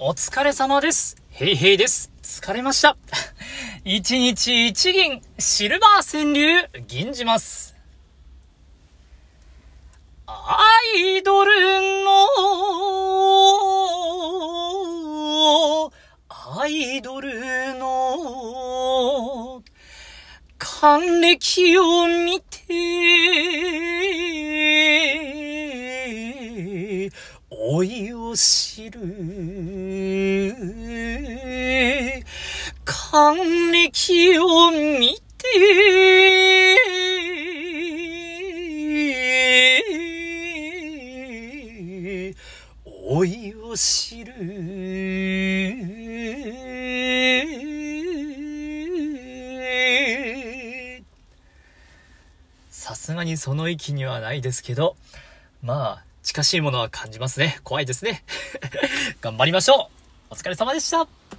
[0.00, 1.16] お疲れ様です。
[1.28, 2.12] ヘイヘイです。
[2.22, 2.96] 疲れました。
[3.84, 7.74] 一日一銀、シルバー川柳、銀じます。
[10.28, 10.56] ア
[10.96, 11.50] イドル
[12.04, 12.26] の、
[16.28, 19.64] アイドルの、
[20.58, 22.40] 還暦を見
[27.50, 29.00] 老いを知る。
[32.84, 33.36] 還
[33.72, 35.94] 暦を見て、
[43.10, 44.32] 老いを知る。
[52.70, 54.96] さすがにその域にはないですけど、
[55.62, 57.58] まあ、近しいものは感じますね。
[57.64, 58.24] 怖いですね。
[59.20, 59.98] 頑張りましょう
[60.30, 61.37] お疲れ様でした